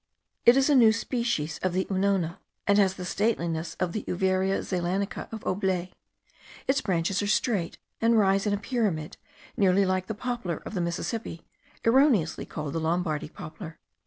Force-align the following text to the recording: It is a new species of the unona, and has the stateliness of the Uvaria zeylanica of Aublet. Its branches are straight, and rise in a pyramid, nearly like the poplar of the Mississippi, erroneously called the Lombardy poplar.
It 0.47 0.57
is 0.57 0.67
a 0.67 0.73
new 0.73 0.91
species 0.91 1.59
of 1.61 1.73
the 1.73 1.85
unona, 1.87 2.39
and 2.65 2.79
has 2.79 2.95
the 2.95 3.05
stateliness 3.05 3.75
of 3.79 3.93
the 3.93 4.03
Uvaria 4.07 4.61
zeylanica 4.63 5.31
of 5.31 5.45
Aublet. 5.45 5.93
Its 6.67 6.81
branches 6.81 7.21
are 7.21 7.27
straight, 7.27 7.77
and 8.01 8.17
rise 8.17 8.47
in 8.47 8.53
a 8.53 8.57
pyramid, 8.57 9.17
nearly 9.55 9.85
like 9.85 10.07
the 10.07 10.15
poplar 10.15 10.57
of 10.65 10.73
the 10.73 10.81
Mississippi, 10.81 11.43
erroneously 11.85 12.47
called 12.47 12.73
the 12.73 12.79
Lombardy 12.79 13.29
poplar. 13.29 13.77